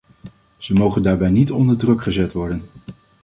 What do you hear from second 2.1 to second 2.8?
worden.